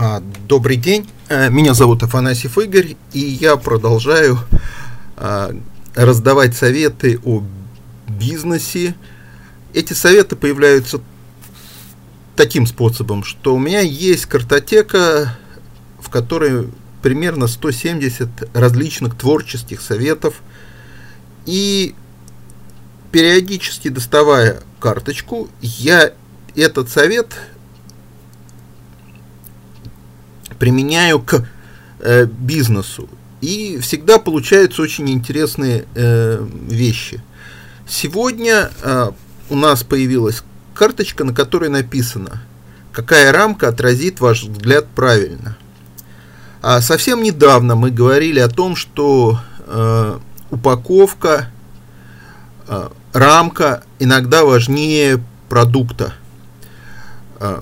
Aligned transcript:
А, 0.00 0.22
добрый 0.46 0.76
день, 0.76 1.10
э, 1.28 1.50
меня 1.50 1.74
зовут 1.74 2.04
Афанасьев 2.04 2.56
Игорь, 2.56 2.94
и 3.12 3.18
я 3.18 3.56
продолжаю 3.56 4.38
а, 5.16 5.52
раздавать 5.96 6.56
советы 6.56 7.18
о 7.24 7.42
бизнесе. 8.06 8.94
Эти 9.74 9.94
советы 9.94 10.36
появляются 10.36 11.00
таким 12.36 12.68
способом, 12.68 13.24
что 13.24 13.56
у 13.56 13.58
меня 13.58 13.80
есть 13.80 14.26
картотека, 14.26 15.36
в 16.00 16.10
которой 16.10 16.68
примерно 17.02 17.48
170 17.48 18.54
различных 18.54 19.18
творческих 19.18 19.80
советов, 19.80 20.42
и 21.44 21.96
периодически 23.10 23.88
доставая 23.88 24.60
карточку, 24.78 25.48
я 25.60 26.12
этот 26.54 26.88
совет 26.88 27.34
применяю 30.58 31.20
к 31.20 31.46
э, 32.00 32.26
бизнесу. 32.26 33.08
И 33.40 33.78
всегда 33.80 34.18
получаются 34.18 34.82
очень 34.82 35.08
интересные 35.10 35.84
э, 35.94 36.44
вещи. 36.68 37.22
Сегодня 37.88 38.70
э, 38.82 39.10
у 39.48 39.56
нас 39.56 39.82
появилась 39.84 40.42
карточка, 40.74 41.24
на 41.24 41.32
которой 41.32 41.70
написано, 41.70 42.42
какая 42.92 43.32
рамка 43.32 43.68
отразит 43.68 44.20
ваш 44.20 44.44
взгляд 44.44 44.86
правильно. 44.94 45.56
А 46.60 46.80
совсем 46.80 47.22
недавно 47.22 47.76
мы 47.76 47.90
говорили 47.90 48.40
о 48.40 48.48
том, 48.48 48.74
что 48.74 49.38
э, 49.66 50.18
упаковка, 50.50 51.48
э, 52.66 52.88
рамка 53.12 53.84
иногда 53.98 54.44
важнее 54.44 55.22
продукта. 55.48 56.14
Э, 57.38 57.60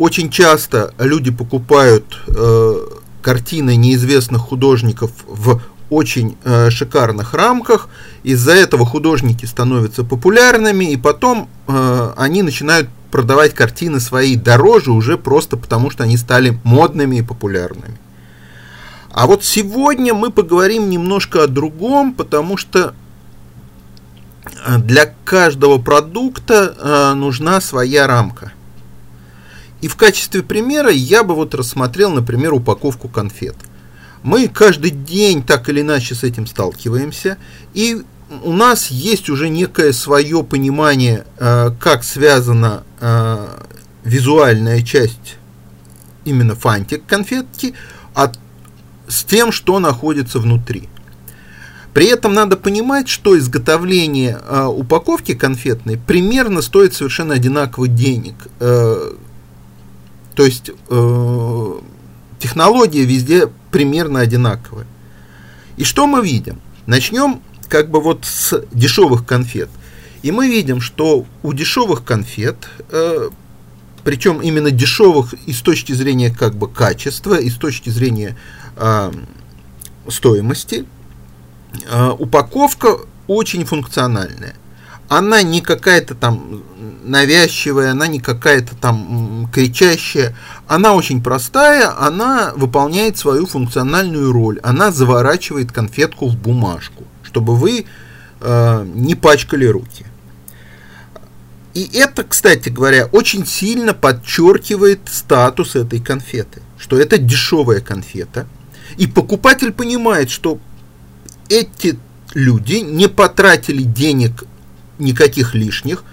очень 0.00 0.30
часто 0.30 0.94
люди 0.98 1.30
покупают 1.30 2.18
э, 2.26 2.74
картины 3.20 3.76
неизвестных 3.76 4.40
художников 4.40 5.10
в 5.26 5.60
очень 5.90 6.38
э, 6.42 6.70
шикарных 6.70 7.34
рамках. 7.34 7.90
Из-за 8.22 8.52
этого 8.52 8.86
художники 8.86 9.44
становятся 9.44 10.02
популярными, 10.02 10.86
и 10.86 10.96
потом 10.96 11.50
э, 11.68 12.12
они 12.16 12.42
начинают 12.42 12.88
продавать 13.10 13.52
картины 13.52 14.00
свои 14.00 14.36
дороже 14.36 14.90
уже 14.92 15.18
просто 15.18 15.58
потому, 15.58 15.90
что 15.90 16.04
они 16.04 16.16
стали 16.16 16.58
модными 16.64 17.16
и 17.16 17.22
популярными. 17.22 17.98
А 19.12 19.26
вот 19.26 19.44
сегодня 19.44 20.14
мы 20.14 20.30
поговорим 20.30 20.88
немножко 20.88 21.44
о 21.44 21.46
другом, 21.46 22.14
потому 22.14 22.56
что 22.56 22.94
э, 24.66 24.78
для 24.78 25.12
каждого 25.26 25.76
продукта 25.76 26.74
э, 26.78 27.14
нужна 27.14 27.60
своя 27.60 28.06
рамка– 28.06 28.52
и 29.80 29.88
в 29.88 29.96
качестве 29.96 30.42
примера 30.42 30.90
я 30.90 31.22
бы 31.22 31.34
вот 31.34 31.54
рассмотрел, 31.54 32.10
например, 32.10 32.52
упаковку 32.52 33.08
конфет. 33.08 33.56
Мы 34.22 34.48
каждый 34.48 34.90
день 34.90 35.42
так 35.42 35.68
или 35.68 35.80
иначе 35.80 36.14
с 36.14 36.22
этим 36.22 36.46
сталкиваемся, 36.46 37.38
и 37.72 38.02
у 38.42 38.52
нас 38.52 38.88
есть 38.88 39.30
уже 39.30 39.48
некое 39.48 39.92
свое 39.92 40.44
понимание, 40.44 41.24
э, 41.38 41.70
как 41.80 42.04
связана 42.04 42.84
э, 43.00 43.46
визуальная 44.04 44.82
часть 44.82 45.36
именно 46.24 46.54
фантик 46.54 47.04
конфетки 47.06 47.74
от, 48.14 48.38
с 49.08 49.24
тем, 49.24 49.50
что 49.52 49.78
находится 49.78 50.38
внутри. 50.38 50.88
При 51.92 52.06
этом 52.06 52.34
надо 52.34 52.56
понимать, 52.56 53.08
что 53.08 53.36
изготовление 53.36 54.38
э, 54.40 54.64
упаковки 54.64 55.34
конфетной 55.34 55.96
примерно 55.96 56.62
стоит 56.62 56.94
совершенно 56.94 57.34
одинаково 57.34 57.88
денег. 57.88 58.34
То 60.40 60.46
есть 60.46 60.70
э, 60.88 61.80
технология 62.38 63.04
везде 63.04 63.46
примерно 63.70 64.20
одинаковая. 64.20 64.86
И 65.76 65.84
что 65.84 66.06
мы 66.06 66.24
видим? 66.24 66.62
Начнем 66.86 67.42
как 67.68 67.90
бы 67.90 68.00
вот 68.00 68.24
с 68.24 68.64
дешевых 68.72 69.26
конфет. 69.26 69.68
И 70.22 70.32
мы 70.32 70.48
видим, 70.48 70.80
что 70.80 71.26
у 71.42 71.52
дешевых 71.52 72.04
конфет, 72.04 72.56
э, 72.88 73.28
причем 74.02 74.40
именно 74.40 74.70
дешевых 74.70 75.34
и 75.44 75.52
с 75.52 75.60
точки 75.60 75.92
зрения 75.92 76.34
как 76.34 76.54
бы 76.54 76.70
качества, 76.70 77.38
и 77.38 77.50
с 77.50 77.56
точки 77.56 77.90
зрения 77.90 78.34
э, 78.76 79.12
стоимости, 80.08 80.86
э, 81.86 82.10
упаковка 82.18 82.96
очень 83.26 83.66
функциональная 83.66 84.54
она 85.10 85.42
не 85.42 85.60
какая-то 85.60 86.14
там 86.14 86.62
навязчивая, 87.02 87.90
она 87.90 88.06
не 88.06 88.20
какая-то 88.20 88.76
там 88.76 89.50
кричащая, 89.52 90.36
она 90.68 90.94
очень 90.94 91.20
простая, 91.20 91.92
она 91.98 92.52
выполняет 92.54 93.18
свою 93.18 93.46
функциональную 93.46 94.30
роль, 94.30 94.60
она 94.62 94.92
заворачивает 94.92 95.72
конфетку 95.72 96.28
в 96.28 96.36
бумажку, 96.36 97.02
чтобы 97.24 97.56
вы 97.56 97.86
э, 98.40 98.86
не 98.94 99.16
пачкали 99.16 99.66
руки. 99.66 100.06
И 101.74 101.90
это, 101.92 102.22
кстати 102.22 102.68
говоря, 102.68 103.06
очень 103.06 103.44
сильно 103.44 103.94
подчеркивает 103.94 105.00
статус 105.10 105.74
этой 105.74 105.98
конфеты, 105.98 106.62
что 106.78 106.96
это 106.96 107.18
дешевая 107.18 107.80
конфета, 107.80 108.46
и 108.96 109.08
покупатель 109.08 109.72
понимает, 109.72 110.30
что 110.30 110.60
эти 111.48 111.98
люди 112.32 112.74
не 112.74 113.08
потратили 113.08 113.82
денег 113.82 114.44
никаких 115.00 115.54
лишних 115.54 116.04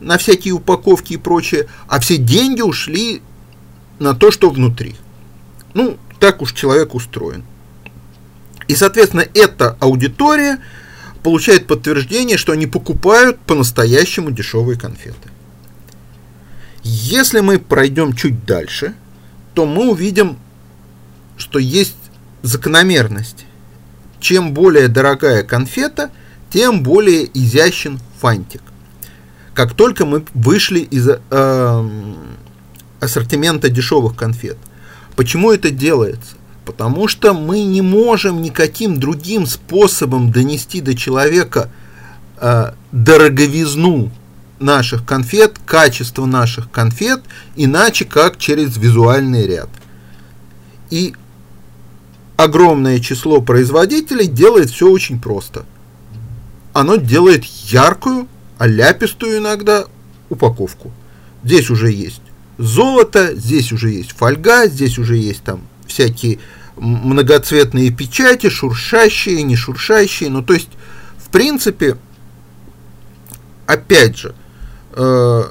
на 0.00 0.18
всякие 0.18 0.54
упаковки 0.54 1.14
и 1.14 1.16
прочее, 1.16 1.66
а 1.88 2.00
все 2.00 2.16
деньги 2.18 2.60
ушли 2.60 3.22
на 3.98 4.14
то, 4.14 4.30
что 4.30 4.50
внутри. 4.50 4.96
Ну, 5.74 5.96
так 6.20 6.42
уж 6.42 6.52
человек 6.52 6.94
устроен. 6.94 7.44
И, 8.68 8.74
соответственно, 8.74 9.26
эта 9.34 9.76
аудитория 9.80 10.58
получает 11.22 11.66
подтверждение, 11.66 12.36
что 12.36 12.52
они 12.52 12.66
покупают 12.66 13.38
по-настоящему 13.40 14.30
дешевые 14.30 14.78
конфеты. 14.78 15.30
Если 16.82 17.40
мы 17.40 17.58
пройдем 17.58 18.12
чуть 18.12 18.44
дальше, 18.44 18.94
то 19.54 19.66
мы 19.66 19.90
увидим, 19.90 20.38
что 21.36 21.58
есть 21.58 21.96
закономерность. 22.42 23.44
Чем 24.20 24.52
более 24.52 24.88
дорогая 24.88 25.42
конфета, 25.42 26.10
тем 26.50 26.82
более 26.82 27.28
изящен 27.34 27.98
фантик. 28.20 28.62
Как 29.54 29.72
только 29.72 30.04
мы 30.04 30.24
вышли 30.34 30.80
из 30.80 31.08
э, 31.08 31.90
ассортимента 33.00 33.68
дешевых 33.68 34.16
конфет. 34.16 34.58
Почему 35.16 35.50
это 35.50 35.70
делается? 35.70 36.36
Потому 36.64 37.08
что 37.08 37.32
мы 37.32 37.62
не 37.62 37.80
можем 37.80 38.42
никаким 38.42 38.98
другим 38.98 39.46
способом 39.46 40.30
донести 40.32 40.80
до 40.80 40.94
человека 40.94 41.70
э, 42.38 42.72
дороговизну 42.92 44.10
наших 44.58 45.06
конфет, 45.06 45.58
качество 45.64 46.26
наших 46.26 46.70
конфет, 46.70 47.22
иначе 47.54 48.04
как 48.04 48.38
через 48.38 48.76
визуальный 48.76 49.46
ряд. 49.46 49.68
И 50.90 51.14
огромное 52.36 52.98
число 53.00 53.40
производителей 53.40 54.26
делает 54.26 54.70
все 54.70 54.90
очень 54.90 55.20
просто– 55.20 55.64
оно 56.76 56.96
делает 56.96 57.44
яркую, 57.44 58.28
оляпистую 58.58 59.38
иногда 59.38 59.86
упаковку. 60.28 60.92
Здесь 61.42 61.70
уже 61.70 61.90
есть 61.90 62.20
золото, 62.58 63.34
здесь 63.34 63.72
уже 63.72 63.90
есть 63.90 64.12
фольга, 64.12 64.66
здесь 64.66 64.98
уже 64.98 65.16
есть 65.16 65.42
там 65.42 65.62
всякие 65.86 66.38
многоцветные 66.76 67.90
печати, 67.90 68.50
шуршащие, 68.50 69.42
не 69.42 69.56
шуршащие. 69.56 70.28
Ну, 70.28 70.42
то 70.42 70.52
есть, 70.52 70.68
в 71.16 71.30
принципе, 71.30 71.96
опять 73.66 74.18
же, 74.18 74.34
э, 74.92 75.44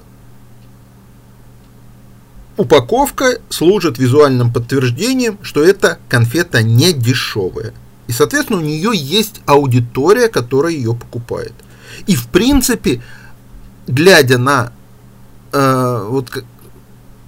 упаковка 2.56 3.40
служит 3.50 3.98
визуальным 3.98 4.54
подтверждением, 4.54 5.40
что 5.42 5.64
эта 5.64 5.98
конфета 6.08 6.62
не 6.62 6.94
дешевая. 6.94 7.74
И, 8.08 8.12
соответственно, 8.12 8.60
у 8.60 8.64
нее 8.64 8.92
есть 8.94 9.42
аудитория, 9.46 10.28
которая 10.28 10.74
ее 10.74 10.94
покупает. 10.94 11.54
И, 12.08 12.16
в 12.16 12.28
принципе, 12.28 13.02
глядя 13.88 14.38
на 14.38 14.72
э, 15.52 16.06
вот 16.10 16.44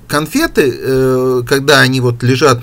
конфеты, 0.07 0.73
э, 0.73 1.43
когда 1.47 1.79
они 1.81 2.01
вот 2.01 2.23
лежат 2.23 2.61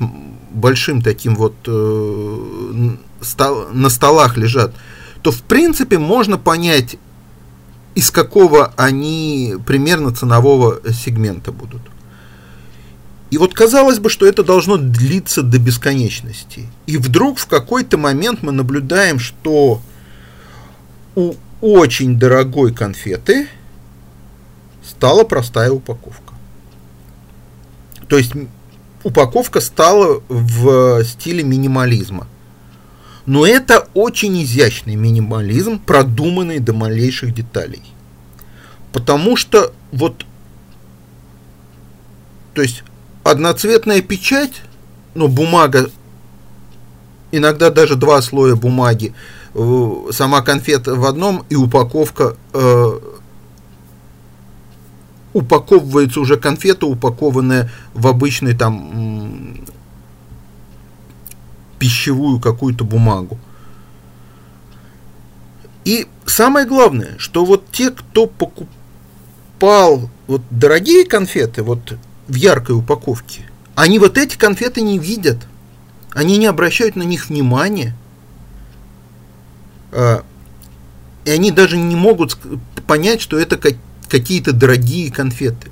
большим 0.51 1.03
таким 1.03 1.35
вот 1.35 1.55
э, 1.67 2.97
стол, 3.21 3.69
на 3.73 3.89
столах 3.89 4.37
лежат, 4.37 4.73
то, 5.23 5.31
в 5.31 5.43
принципе, 5.43 5.99
можно 5.99 6.39
понять, 6.39 6.97
из 7.95 8.11
какого 8.11 8.75
они 8.77 9.55
примерно 9.67 10.13
ценового 10.13 10.81
сегмента 10.93 11.53
будут. 11.53 11.83
И 13.35 13.37
вот 13.37 13.53
казалось 13.53 13.99
бы, 13.99 14.11
что 14.11 14.27
это 14.27 14.45
должно 14.45 14.77
длиться 14.77 15.43
до 15.43 15.59
бесконечности. 15.59 16.69
И 16.87 16.99
вдруг 16.99 17.41
в 17.41 17.49
какой-то 17.49 17.99
момент 17.99 18.45
мы 18.45 18.53
наблюдаем, 18.53 19.19
что 19.19 19.83
у 21.17 21.35
очень 21.61 22.17
дорогой 22.17 22.73
конфеты 22.73 23.49
стала 24.89 25.25
простая 25.25 25.73
упаковка. 25.73 26.33
То 28.09 28.19
есть 28.19 28.31
упаковка 29.03 29.61
стала 29.61 30.23
в 30.29 31.03
стиле 31.03 31.43
минимализма. 31.43 32.29
Но 33.27 33.45
это 33.45 33.89
очень 33.95 34.41
изящный 34.45 34.95
минимализм, 34.95 35.81
продуманный 35.81 36.61
до 36.61 36.73
малейших 36.73 37.35
деталей. 37.35 37.83
Потому 38.93 39.37
что 39.37 39.73
вот, 39.91 40.25
то 42.55 42.63
есть 42.63 42.85
одноцветная 43.25 44.03
печать, 44.03 44.63
ну, 45.15 45.29
бумага, 45.29 45.91
иногда 47.33 47.71
даже 47.71 47.97
два 47.97 48.23
слоя 48.23 48.55
бумаги, 48.55 49.15
сама 50.11 50.43
конфета 50.43 50.95
в 50.95 51.05
одном 51.05 51.45
и 51.49 51.57
упаковка 51.57 52.37
э, 52.53 53.01
упаковывается 55.33 56.21
уже 56.21 56.37
конфета, 56.37 56.87
упакованная 56.87 57.71
в 57.93 58.07
обычный 58.07 58.57
там 58.57 59.65
пищевую 61.79 62.41
какую-то 62.41 62.85
бумагу. 62.85 63.39
И 65.85 66.07
самое 66.25 66.67
главное, 66.67 67.15
что 67.19 67.45
вот 67.45 67.67
те, 67.71 67.91
кто 67.91 68.27
покупал 68.27 70.09
вот 70.27 70.43
дорогие 70.51 71.05
конфеты 71.05 71.63
вот 71.63 71.97
в 72.29 72.35
яркой 72.35 72.77
упаковке, 72.77 73.43
они 73.75 73.99
вот 73.99 74.19
эти 74.19 74.37
конфеты 74.37 74.81
не 74.83 74.99
видят. 74.99 75.39
Они 76.13 76.37
не 76.37 76.47
обращают 76.47 76.95
на 76.97 77.03
них 77.03 77.29
внимания. 77.29 77.97
А, 79.91 80.25
и 81.25 81.31
они 81.31 81.51
даже 81.51 81.77
не 81.77 81.97
могут 81.97 82.39
понять, 82.87 83.21
что 83.21 83.39
это 83.39 83.59
какие-то 84.09 84.53
дорогие 84.53 85.11
конфеты. 85.11 85.71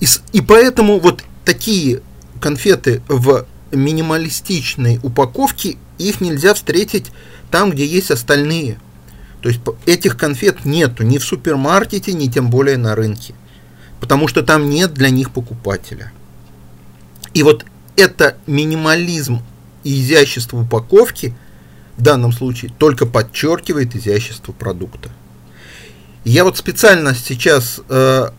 И, 0.00 0.06
и 0.32 0.40
поэтому 0.42 1.00
вот 1.00 1.24
такие 1.44 2.02
конфеты 2.40 3.02
в 3.08 3.46
минималистичной 3.72 5.00
упаковке, 5.02 5.76
их 5.98 6.20
нельзя 6.20 6.54
встретить 6.54 7.10
там, 7.50 7.70
где 7.70 7.86
есть 7.86 8.10
остальные. 8.10 8.78
То 9.40 9.48
есть 9.48 9.60
этих 9.86 10.16
конфет 10.16 10.64
нету 10.64 11.02
ни 11.02 11.18
в 11.18 11.24
супермаркете, 11.24 12.12
ни 12.12 12.26
тем 12.26 12.50
более 12.50 12.76
на 12.76 12.94
рынке. 12.94 13.34
Потому 14.00 14.28
что 14.28 14.42
там 14.42 14.68
нет 14.68 14.94
для 14.94 15.10
них 15.10 15.32
покупателя. 15.32 16.12
И 17.34 17.42
вот 17.42 17.64
это 17.96 18.36
минимализм 18.46 19.42
и 19.84 20.00
изящество 20.00 20.58
упаковки 20.58 21.36
в 21.96 22.02
данном 22.02 22.32
случае 22.32 22.72
только 22.78 23.06
подчеркивает 23.06 23.96
изящество 23.96 24.52
продукта. 24.52 25.10
Я 26.24 26.44
вот 26.44 26.56
специально 26.56 27.14
сейчас 27.14 27.80
э, 27.88 28.30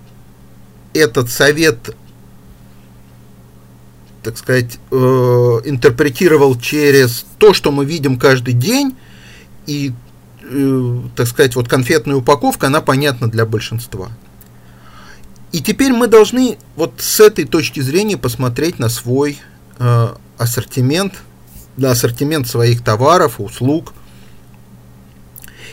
этот 0.94 1.30
совет 1.30 1.96
так 4.24 4.38
сказать, 4.38 4.80
э, 4.92 4.96
интерпретировал 5.66 6.60
через 6.60 7.26
то, 7.38 7.54
что 7.54 7.72
мы 7.72 7.86
видим 7.86 8.20
каждый 8.20 8.54
день, 8.54 8.96
и, 9.66 9.94
э, 10.44 11.00
так 11.16 11.28
сказать, 11.28 11.56
вот 11.56 11.68
конфетная 11.68 12.18
упаковка, 12.18 12.68
она 12.68 12.82
понятна 12.82 13.30
для 13.30 13.46
большинства. 13.46 14.10
И 15.52 15.62
теперь 15.62 15.94
мы 15.94 16.08
должны 16.08 16.58
вот 16.76 16.94
с 17.00 17.20
этой 17.20 17.46
точки 17.46 17.80
зрения 17.80 18.18
посмотреть 18.18 18.78
на 18.78 18.88
свой 18.88 19.40
э, 19.80 20.08
ассортимент, 20.38 21.16
на 21.76 21.92
ассортимент 21.92 22.48
своих 22.48 22.84
товаров, 22.84 23.40
услуг. 23.40 23.94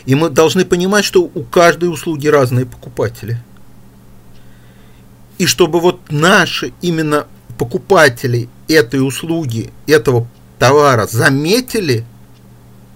И 0.05 0.15
мы 0.15 0.29
должны 0.29 0.65
понимать, 0.65 1.05
что 1.05 1.21
у 1.21 1.43
каждой 1.43 1.91
услуги 1.91 2.27
разные 2.27 2.65
покупатели. 2.65 3.39
И 5.37 5.45
чтобы 5.45 5.79
вот 5.79 5.99
наши 6.09 6.73
именно 6.81 7.27
покупатели 7.59 8.49
этой 8.67 9.05
услуги, 9.05 9.71
этого 9.85 10.27
товара 10.57 11.05
заметили 11.05 12.03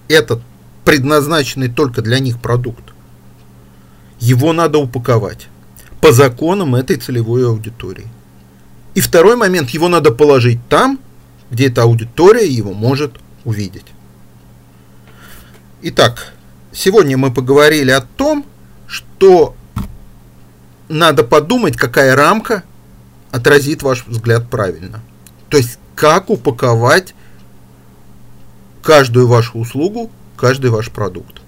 этот 0.08 0.42
предназначенный 0.84 1.70
только 1.70 2.02
для 2.02 2.18
них 2.18 2.42
продукт, 2.42 2.84
его 4.20 4.52
надо 4.52 4.80
упаковать 4.80 5.48
по 6.02 6.12
законам 6.12 6.76
этой 6.76 6.98
целевой 6.98 7.48
аудитории. 7.48 8.08
И 8.96 9.02
второй 9.02 9.36
момент, 9.36 9.70
его 9.70 9.88
надо 9.88 10.12
положить 10.12 10.60
там, 10.68 11.00
где 11.50 11.68
эта 11.68 11.84
аудитория 11.84 12.48
его 12.48 12.74
может 12.74 13.14
увидеть. 13.46 13.86
Итак, 15.84 16.34
сегодня 16.72 17.18
мы 17.18 17.32
поговорили 17.32 17.92
о 17.92 18.02
том, 18.02 18.46
что 18.88 19.56
надо 20.90 21.24
подумать, 21.24 21.78
какая 21.78 22.16
рамка 22.16 22.64
отразит 23.32 23.82
ваш 23.84 24.06
взгляд 24.06 24.50
правильно. 24.50 25.02
То 25.50 25.58
есть, 25.58 25.80
как 25.96 26.30
упаковать 26.30 27.14
каждую 28.82 29.28
вашу 29.28 29.60
услугу, 29.60 30.12
каждый 30.36 30.72
ваш 30.72 30.90
продукт. 30.90 31.42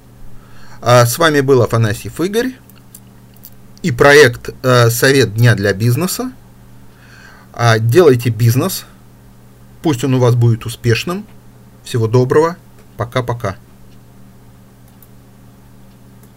А 0.81 1.05
с 1.05 1.17
вами 1.17 1.41
был 1.41 1.61
Афанасьев 1.61 2.19
Игорь 2.21 2.53
и 3.83 3.91
проект 3.91 4.49
э, 4.63 4.89
«Совет 4.89 5.35
дня 5.35 5.55
для 5.55 5.73
бизнеса». 5.73 6.31
А, 7.53 7.77
делайте 7.77 8.29
бизнес, 8.29 8.85
пусть 9.83 10.03
он 10.03 10.15
у 10.15 10.19
вас 10.19 10.33
будет 10.33 10.65
успешным. 10.65 11.25
Всего 11.83 12.07
доброго, 12.07 12.55
пока-пока. 12.97 13.57